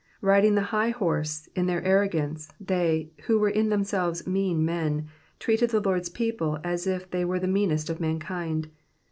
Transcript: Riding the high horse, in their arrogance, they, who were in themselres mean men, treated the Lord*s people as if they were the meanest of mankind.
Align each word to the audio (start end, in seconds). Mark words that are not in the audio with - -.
Riding 0.21 0.55
the 0.55 0.63
high 0.73 0.89
horse, 0.89 1.47
in 1.55 1.67
their 1.67 1.83
arrogance, 1.83 2.51
they, 2.59 3.11
who 3.25 3.37
were 3.37 3.51
in 3.51 3.69
themselres 3.69 4.25
mean 4.25 4.65
men, 4.65 5.07
treated 5.37 5.69
the 5.69 5.79
Lord*s 5.79 6.09
people 6.09 6.57
as 6.63 6.87
if 6.87 7.11
they 7.11 7.23
were 7.23 7.37
the 7.39 7.47
meanest 7.47 7.87
of 7.87 8.01
mankind. 8.01 8.71